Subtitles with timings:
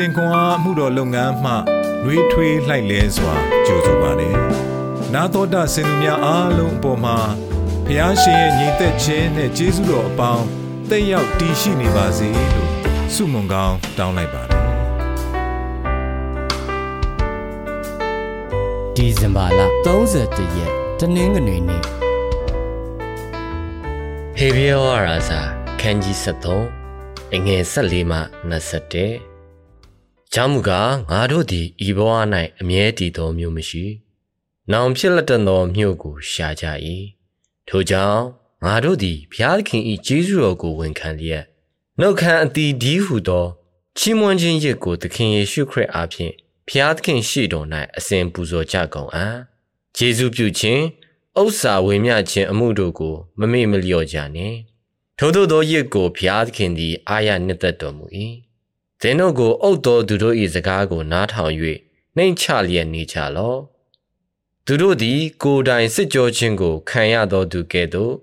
[0.00, 1.52] စဉ်ခွန်အားမှုတော်လုပ်ငန်းမှ
[2.04, 3.34] နှွေးထွေးလှိုက်လဲစွာ
[3.66, 4.36] ကြိုဆိုပါတယ်။
[5.14, 7.18] နာတော်တာစင်သူများအားလုံးအပေါ်မှာ
[7.86, 10.46] ဖျားရှင်ရဲ့ညီသက်ခြင်းနဲ့ကျေးဇူးတော်အပေါင်း
[10.90, 12.70] တက်ရောက်တည်ရှိနေပါစေလို့
[13.14, 14.62] ဆုမွန်ကောင်းတောင်းလိုက်ပါတယ်။
[18.96, 21.82] ဒီဇင်ဘာလ31ရက်တနင်္ဂနွေနေ့
[24.36, 25.40] ဟေဘရဲဝါရာစာ
[25.80, 26.16] ခန်းကြီး
[26.74, 28.18] 73အငယ်14မှ
[28.50, 29.29] 21
[30.34, 32.10] ကြောင့်မူကားငါတို့သည်ဤဘဝ၌
[32.60, 33.84] အမြဲတည်သောမျိုးမရှိ။
[34.72, 36.64] နောင်ဖြစ်လက်တသောမြို့ကိုရှာကြ၏။
[37.68, 38.22] ထိုကြောင့်
[38.64, 41.44] ငါတို့သည်ဘုရားသခင်၏ကျေးဇူးတော်ကိုဝန်ခံလျက်
[42.00, 43.46] နှုတ်ခမ်းအတီးဒီဟုသော
[43.98, 46.32] ချီးမွမ်းခြင်းရစ်ကိုသခင်ယေရှုခရစ်အားဖြင့်
[46.68, 49.34] ဘုရားသခင်ရှိတော်၌အစဉ်ပူဇော်ကြကုန်အံ့။
[49.96, 50.82] ယေရှုပြုခြင်း
[51.40, 54.56] ဥစ္စာဝေမျှခြင်းအမှုတို့ကိုမမေ့မလျော့ကြနှင့်။
[55.18, 58.06] ထို့သောသောရစ်ကိုဘုရားသခင်သည်အာရနှစ်သက်တော်မူ၏။
[59.02, 61.52] သင်တို့ကိုအုပ်တော်သူတို့၏စကားကိုနားထောင်၍
[62.16, 63.60] နှိမ်ချလျက်နေကြလော့
[64.66, 68.14] သူတို့သည် ကိုယ်တိုင်စစ်ကြောခြင်းကို ခံရသောသူကဲ့သို့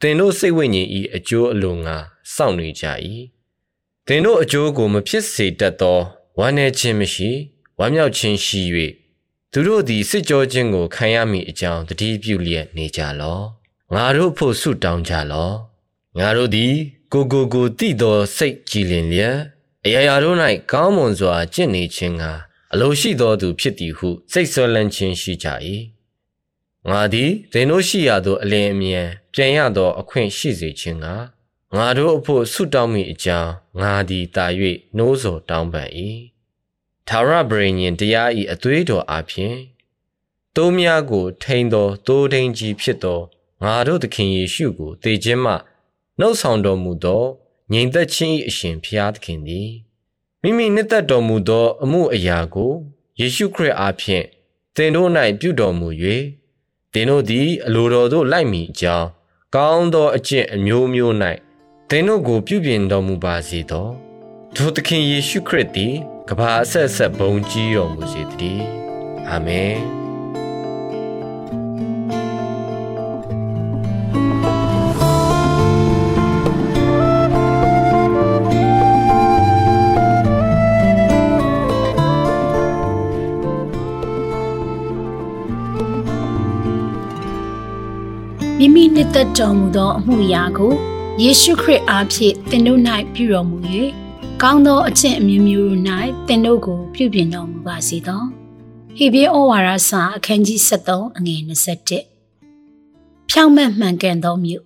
[0.00, 1.96] သင်တို့စိတ်ဝိညာဉ်၏အကျိုးအလိုငါ
[2.34, 2.84] စောင့်နေကြ၏
[4.06, 5.98] သင်တို့အကျိုးကိုမဖြစ်စေတတ်သော
[6.38, 7.30] ဝမ်းနည်းခြင်းမရှိ
[7.78, 8.62] ဝမ်းမြောက်ခြင်းရှိ၍
[9.52, 13.44] သူတို့သည်စစ်ကြောခြင်းကို ခံရမည်အကြောင်းတတိပြုလျက်နေကြလော့
[13.94, 15.56] ငါတို့ဖို့ဆုတောင်းကြလော့
[16.18, 16.74] ငါတို့သည်
[17.12, 19.36] ကိုကိုကိုတည်သောစိတ်ကြည်လင်လျက်
[19.86, 20.36] အရာရာတို့၌
[20.70, 22.24] ကောင်းမွန်စွာကျင့်နေခြင်းက
[22.72, 25.48] အလိုရှိသောသူဖြစ်သည်ဟုစိတ်ဆွလန်းခြင်းရှိကြ၏
[26.88, 31.06] ငါသည်သင်တို့ရှိရသောအလင်းအမြန်ပြန်ရသောအခွင့်ရှိစေခြင်းက
[31.76, 34.46] ငါတို့အဖို့ဆုတောင်းမိအကြောင်းငါသည်တာ၍
[34.96, 35.90] နှိုးဆော်တောင်းပန်၏
[37.08, 39.56] သာရဗြိဉ္တရား၏အသွေးတော်အပြင်
[40.56, 43.20] တိုးများကို ထိန်သောတိုးထိန်ကြီးဖြစ်သော
[43.64, 45.54] ငါတို့သခင်ယေရှုကိုတေခြင်းမှ
[46.18, 47.24] နှုတ်ဆောင်တော်မူသော
[47.72, 49.70] ငြိမ်သက်ခြင်း၏အရှင်ဖျားသခင်သည်
[50.42, 52.72] မိမိနှစ်သက်တော်မူသော အမှုအရာကို
[53.20, 54.24] ယေရှုခရစ်အားဖြင့်
[54.76, 55.10] သင်တို့၌
[55.40, 55.88] ပြုတော်မူ၍
[56.92, 59.08] သင်တို့သည်အလိုတော်သို့လိုက်မိကြောင်း
[59.54, 61.14] ကောင်းသောအကျင့်အမျိုးမျိုး၌
[61.90, 63.88] သင်တို့ကိုပြုပြင်တော်မူပါစေသော
[64.54, 65.94] ထိုသခင်ယေရှုခရစ်သည်
[66.28, 68.66] ကဘာအဆက်ဆက်ဘုံကြီးတော်မူစေတည်း
[69.28, 70.01] အာမင်
[88.96, 90.72] နှစ်သက်တော်မူသောအမှုရာကို
[91.22, 92.80] ယေရှုခရစ်အားဖြင့်သင်တို့၌
[93.14, 93.56] ပြုတော်မူ၍
[94.42, 95.72] ကောင်းသောအကျင့်အမျိုးမျိုး၌
[96.26, 98.22] သင်တို့ကိုပြုပြင်တော်မူပါစေသော
[98.96, 101.40] ဟေဘရဲဩဝါဒစာအခန်းကြီး73အငယ်
[102.30, 104.64] 21ဖြောင့်မတ်မှန်ကန်သောမြို့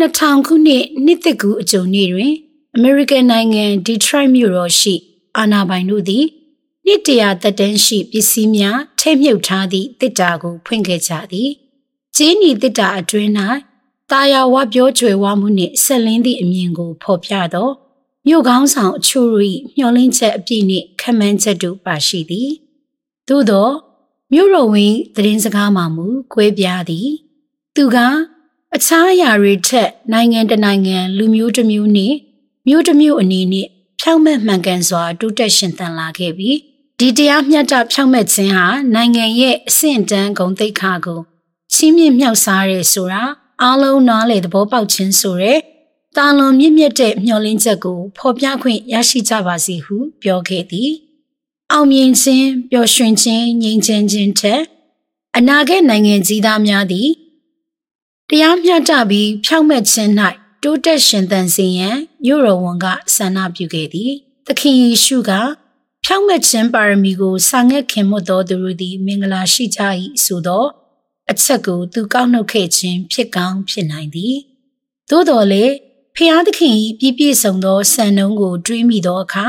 [0.00, 2.32] 2000ခုနှစ်နှစ်သက်ကူအကြုံနေ့တွင်
[2.74, 4.94] အမေရိကန်နိုင်ငံဒီထရိုက်မြို့တော်ရှိ
[5.36, 6.24] အာနာပိုင်တို့သည်
[6.86, 11.52] နှစ်တရာသက်တမ်းရှိပစ္စည်းများထဲမြုပ်ထားသည့်တစ်တာကိုဖွင့်ခဲ့ကြသည်။
[12.20, 13.30] ကျင်းဤတစ်တာအတွင်း၌
[14.10, 17.68] တာယာဝပြောကြွယ်ဝမှုနှင့်ဆက်လင်းသည့်အမြင်ကိုဖော်ပြသော
[18.26, 19.30] မြို့ကောင်းဆောင်အချို့၏
[19.76, 22.50] မျှော်လင့်ချက်အပြည့်နှင့်ခံမှန်းချက်တို့ပါရှိသည်
[23.28, 23.68] သို့သော
[24.32, 27.08] မြို့တော်ဝင်သတင်းစကားမှမူကွဲပြားသည်
[27.76, 27.96] သူက
[28.74, 32.16] အခြားအရာတွေထက်နိုင်ငံတနိုင်ငံလူမျိုးတစ်မျိုးနှင့်
[32.68, 33.68] မြို့တစ်မျိုးအနေနဲ့
[34.00, 36.56] ဖြောင့်မတ်မှန်ကန်စွာတိုးတက်ရှင်သန်လာခဲ့ပြီး
[36.98, 41.22] ဒီတရားမျှတဖြောင့်မတ်ခြင်းဟာနိုင်ငံရဲ့အဆင့်တန်းဂုဏ်သိက္ခာကို
[41.80, 43.22] ချီးမြှင့်မြောက်စားရဲဆိုတာ
[43.62, 45.54] အားလုံးနားလေသဘောပေါက်ခြင်းဆိုရဲ
[46.16, 50.90] တာလွန်မြင့်မြတ်တဲ့မျှော်လင့်ချက်ကိုဖော်ပြခွင့်ရရှိကြပါစေဟုပြောခဲ့သည်
[51.72, 54.62] အောင်မြင်ခြင်းပျော်ရွှင်ခြင်းငြိမ်းချမ်းခြင်းထက်
[55.36, 57.08] အနာဂတ်နိုင်ငံကြီးသားများသည်
[58.28, 60.10] တရားမျှတပြီးဖြောင့်မတ်ခြင်း၌
[60.62, 64.12] တိုးတက်ရှင်သန်စေရန်မြို့တော်ဝန်ကဆန္ဒပြုခဲ့သည်
[64.46, 65.30] သခင်ယေရှုက
[66.04, 69.80] ဖြောင့်မတ်ခြင်းပါရမီကိုစာငတ်ခင်မွတ်တော်သူတို့သည် မင်္ဂလာရှိကြ၏
[70.24, 70.66] ဆိုသော
[71.30, 74.36] အချက်ကိုသူကောက်နှုတ်ခဲ့ခြင်းဖြစ်ကောင်းဖြစ်နိုင်သည်
[75.10, 75.64] သို့တော်လေ
[76.16, 79.46] ဖျားသခင်၏ပြည့်ပြည့်စုံသောစံနှုန်းကို တွေးမိသောအခါ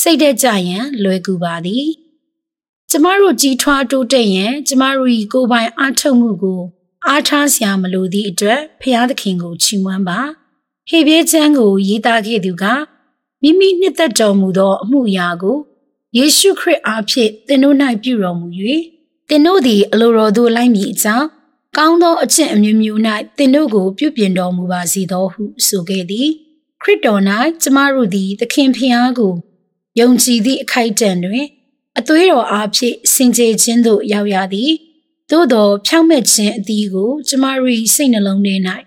[0.00, 1.86] စိတ်သက်ကြရန်လွယ်ကူပါသည်
[2.90, 6.60] ကျမတို့ကြီးထွားတိုးတက်ရန်ကျမတို့၏ကိုယ်ပိုင်အားထုတ်မှုကို
[7.06, 10.20] အားထားစရာမလိုသည့်အတွက်ဖျားသခင်ကိုချီးမွမ်းပါ
[10.88, 12.64] ဟေဘေးချမ်းကိုရေးသားခဲ့သူက
[13.42, 15.58] မိမိနှစ်သက်တော်မူသောအမှုရာကို
[16.16, 18.48] ယေရှုခရစ်အားဖြင့်သင်တို့၌ပြုတော်မူ၍
[19.34, 21.26] သင်တို့သည်အလိုတော်သို့လိုက်မည်အကြောင်း
[21.76, 23.00] ကောင်းသောအကျင့်အမျိုးမျိုး၌
[23.36, 26.28] သင်တို့ကိုပြုပြင်တော်မူပါစေသောဟုဆိုခဲ့သည်
[26.82, 27.22] ခရစ်တော်၌
[27.62, 29.34] ကျမတို့သည်သခင်ဖျားကို
[30.00, 31.46] ယုံကြည်သည့်အခိုက်အတန့်တွင်
[31.98, 34.72] အသွေးတော်အားဖြင့်စင်ကြယ်ခြင်းသို့ရောက်ရသည်
[35.30, 38.54] သို့သောဖြောင့်မတ်ခြင်းအသီးကို ကျမတို့၏စိတ်နှလုံးထဲ၌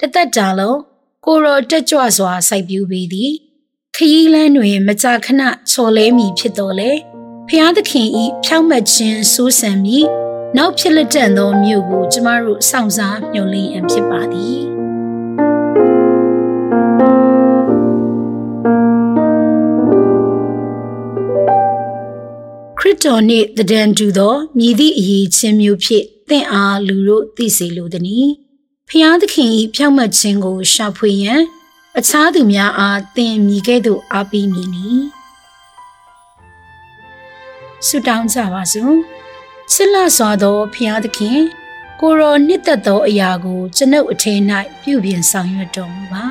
[0.00, 0.80] တသက်တာလုံး
[1.24, 3.32] ကိုရောတက်ကြွစွာစိုက်ပျိုးပေသည်
[3.94, 6.92] ခရီးလမ်းတွင် မကြာခဏချော်လဲမိဖြစ်တော်လေ
[7.48, 9.98] ဖျားသခင်ဤဖြောင့်မတ်ခြင်းစိုးစံမိ
[10.56, 14.60] နောက်ဖြစ်လက်တန်သောမြို့ကိုကျမတို့စောင့်စားမျှော်လင့်ရန်ဖြစ်ပါသည်
[22.78, 28.28] ခရစ်တော်နှင့်တည်ံတူသောမြည်သည့်အရေးချင်းမျိုးဖြင့်သင်အားလူတို့သိစေလိုသည်။
[28.88, 31.42] ဖျားသခင်၏ဖြောင့်မတ်ခြင်းကိုရှာဖွေရန်
[31.98, 34.88] အခြားသူများအားသင်မြည်ကဲ့သို့အားပေးမည်နီ
[37.86, 38.96] ဆုတောင်းကြပါစို့
[39.72, 41.40] ချစ်လစွာသောဖျားသခင်
[42.00, 44.40] ကိုရောနှစ်သက်သောအရာကိုကျွန်ုပ်အထင်း၌
[44.82, 46.24] ပြုပြင်ဆောင်ရွက်တော်မူပါ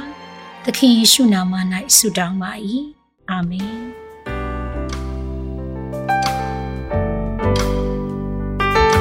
[0.64, 1.54] သခင်ယေရှုနာမ၌
[1.98, 2.52] ဆုတောင်းပါ၏
[3.30, 3.76] အာမင်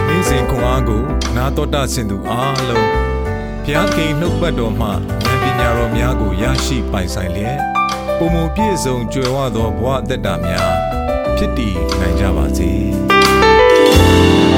[0.07, 1.03] နေ့စဉ်ခွန်အားကို
[1.37, 7.59] နာတော်တာဆင်သူအားလုံးဘုရားခင်နှုတ်ပတ်တော်မှဉာဏ်ပညာတော်များကိုရရှိပိုင်ဆိုင်လျက်
[8.19, 10.92] ပုံမပြည့်စုံကြွယ်ဝသောဘဝအသက်တာများ
[11.43, 12.71] ဖြစ်တည်နိုင်ကြပါစေ။